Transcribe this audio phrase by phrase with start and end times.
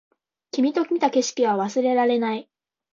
[0.49, 2.49] 君と見た景色は忘れられない